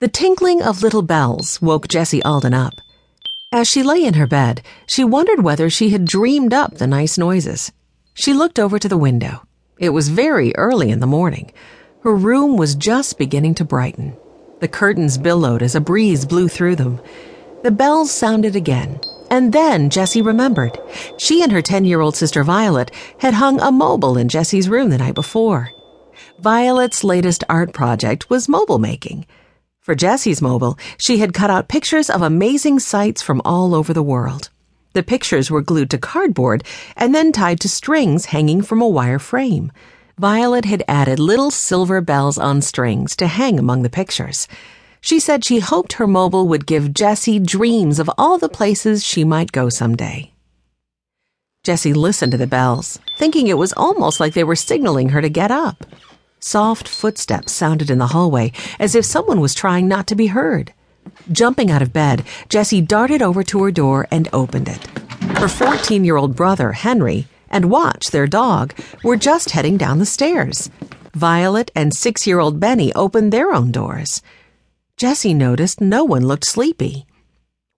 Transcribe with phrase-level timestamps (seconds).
[0.00, 2.80] The tinkling of little bells woke Jessie Alden up.
[3.50, 7.18] As she lay in her bed, she wondered whether she had dreamed up the nice
[7.18, 7.72] noises.
[8.14, 9.42] She looked over to the window.
[9.80, 11.50] It was very early in the morning.
[12.04, 14.16] Her room was just beginning to brighten.
[14.60, 17.00] The curtains billowed as a breeze blew through them.
[17.64, 19.00] The bells sounded again,
[19.32, 20.78] and then Jessie remembered.
[21.16, 24.90] She and her 10 year old sister Violet had hung a mobile in Jessie's room
[24.90, 25.70] the night before.
[26.38, 29.26] Violet's latest art project was mobile making.
[29.88, 34.02] For Jessie's mobile, she had cut out pictures of amazing sights from all over the
[34.02, 34.50] world.
[34.92, 36.62] The pictures were glued to cardboard
[36.94, 39.72] and then tied to strings hanging from a wire frame.
[40.18, 44.46] Violet had added little silver bells on strings to hang among the pictures.
[45.00, 49.24] She said she hoped her mobile would give Jessie dreams of all the places she
[49.24, 50.32] might go someday.
[51.64, 55.30] Jessie listened to the bells, thinking it was almost like they were signaling her to
[55.30, 55.86] get up.
[56.40, 60.72] Soft footsteps sounded in the hallway as if someone was trying not to be heard.
[61.32, 64.86] Jumping out of bed, Jessie darted over to her door and opened it.
[65.38, 70.06] Her 14 year old brother, Henry, and Watch, their dog, were just heading down the
[70.06, 70.70] stairs.
[71.14, 74.22] Violet and six year old Benny opened their own doors.
[74.96, 77.06] Jessie noticed no one looked sleepy.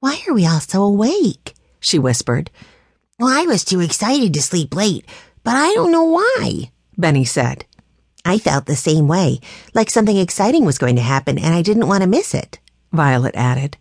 [0.00, 1.54] Why are we all so awake?
[1.80, 2.50] She whispered.
[3.18, 5.06] Well, I was too excited to sleep late,
[5.44, 7.64] but I don't know why, Benny said.
[8.24, 9.40] I felt the same way,
[9.74, 12.58] like something exciting was going to happen and I didn't want to miss it.
[12.92, 13.76] Violet added.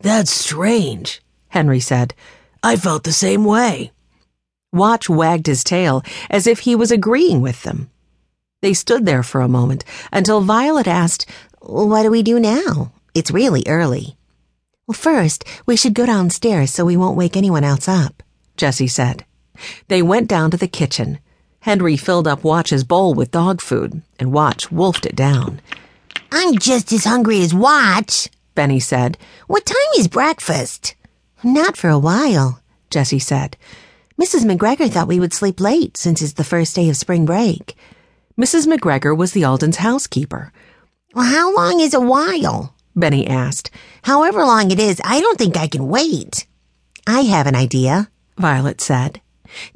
[0.00, 2.14] That's strange, Henry said.
[2.62, 3.92] I felt the same way.
[4.72, 7.90] Watch wagged his tail as if he was agreeing with them.
[8.60, 11.26] They stood there for a moment until Violet asked,
[11.60, 12.92] What do we do now?
[13.14, 14.16] It's really early.
[14.86, 18.22] Well, first, we should go downstairs so we won't wake anyone else up,
[18.56, 19.24] Jessie said.
[19.88, 21.18] They went down to the kitchen.
[21.60, 25.60] Henry filled up Watch's bowl with dog food, and Watch wolfed it down.
[26.30, 29.18] I'm just as hungry as Watch, Benny said.
[29.46, 30.94] What time is breakfast?
[31.42, 33.56] Not for a while, Jessie said.
[34.20, 34.44] Mrs.
[34.44, 37.76] McGregor thought we would sleep late since it's the first day of spring break.
[38.36, 38.66] Mrs.
[38.66, 40.52] McGregor was the Aldens' housekeeper.
[41.14, 42.74] Well, how long is a while?
[42.94, 43.70] Benny asked.
[44.02, 46.46] However long it is, I don't think I can wait.
[47.06, 49.20] I have an idea, Violet said.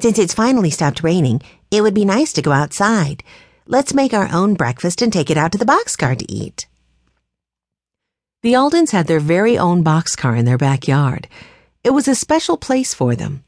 [0.00, 1.40] Since it's finally stopped raining,
[1.72, 3.24] it would be nice to go outside.
[3.66, 6.66] Let's make our own breakfast and take it out to the boxcar to eat.
[8.42, 11.28] The Aldens had their very own boxcar in their backyard.
[11.82, 13.42] It was a special place for them.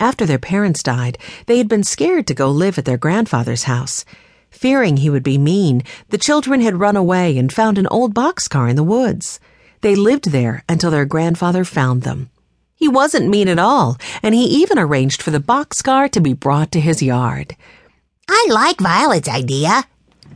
[0.00, 4.06] After their parents died, they had been scared to go live at their grandfather's house.
[4.50, 8.70] Fearing he would be mean, the children had run away and found an old boxcar
[8.70, 9.38] in the woods.
[9.82, 12.30] They lived there until their grandfather found them.
[12.76, 16.70] He wasn't mean at all, and he even arranged for the boxcar to be brought
[16.72, 17.56] to his yard.
[18.28, 19.84] I like Violet's idea.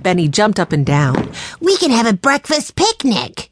[0.02, 1.30] Benny jumped up and down.
[1.60, 3.50] We can have a breakfast picnic.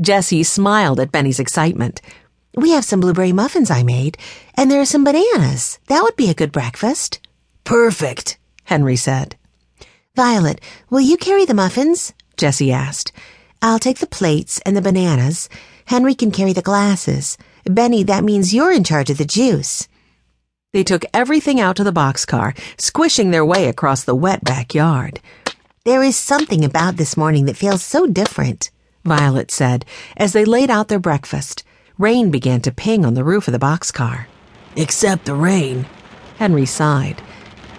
[0.00, 2.00] Jessie smiled at Benny's excitement.
[2.54, 4.16] We have some blueberry muffins I made,
[4.54, 5.80] and there are some bananas.
[5.88, 7.18] That would be a good breakfast.
[7.64, 9.36] Perfect, Henry said.
[10.14, 10.60] Violet,
[10.90, 12.12] will you carry the muffins?
[12.36, 13.10] Jessie asked.
[13.60, 15.48] I'll take the plates and the bananas.
[15.86, 17.36] Henry can carry the glasses.
[17.68, 19.88] Benny, that means you're in charge of the juice.
[20.72, 25.20] They took everything out to the boxcar, squishing their way across the wet backyard.
[25.84, 28.70] There is something about this morning that feels so different.
[29.04, 29.84] Violet said
[30.16, 31.64] as they laid out their breakfast.
[31.98, 34.26] Rain began to ping on the roof of the boxcar.
[34.76, 35.86] Except the rain.
[36.36, 37.20] Henry sighed.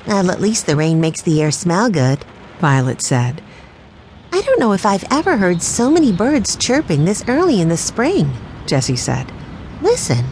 [0.06, 2.26] Well, at least the rain makes the air smell good,
[2.60, 3.42] Violet said.
[4.32, 7.78] I don't know if I've ever heard so many birds chirping this early in the
[7.78, 8.32] spring,
[8.66, 9.32] Jessie said.
[9.82, 10.26] Listen.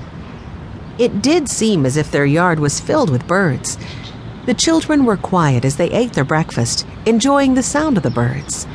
[0.97, 3.77] It did seem as if their yard was filled with birds.
[4.45, 8.65] The children were quiet as they ate their breakfast, enjoying the sound of the birds.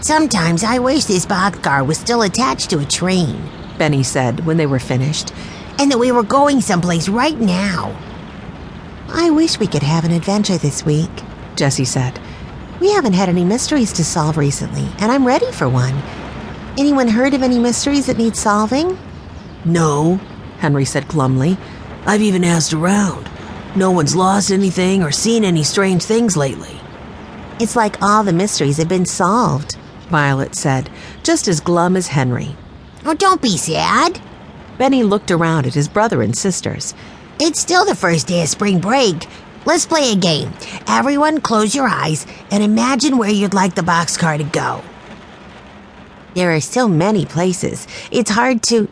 [0.00, 3.48] Sometimes I wish this boxcar was still attached to a train,
[3.78, 5.32] Benny said when they were finished,
[5.78, 7.96] and that we were going someplace right now.
[9.08, 11.10] I wish we could have an adventure this week,
[11.54, 12.18] Jessie said.
[12.80, 15.94] We haven't had any mysteries to solve recently, and I'm ready for one.
[16.78, 18.98] Anyone heard of any mysteries that need solving?
[19.66, 20.20] No,
[20.58, 21.58] Henry said glumly.
[22.06, 23.28] I've even asked around.
[23.74, 26.80] No one's lost anything or seen any strange things lately.
[27.60, 29.76] It's like all the mysteries have been solved,
[30.08, 30.88] Violet said,
[31.22, 32.56] just as glum as Henry.
[33.04, 34.20] Oh, don't be sad.
[34.78, 36.94] Benny looked around at his brother and sisters.
[37.40, 39.26] It's still the first day of spring break.
[39.64, 40.52] Let's play a game.
[40.86, 44.82] Everyone close your eyes and imagine where you'd like the boxcar to go.
[46.34, 47.88] There are so many places.
[48.12, 48.88] It's hard to.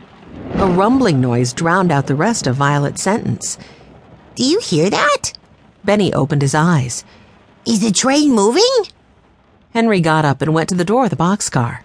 [0.56, 3.58] A rumbling noise drowned out the rest of Violet's sentence.
[4.34, 5.32] Do you hear that?
[5.84, 7.04] Benny opened his eyes.
[7.66, 8.62] Is the train moving?
[9.74, 11.84] Henry got up and went to the door of the boxcar.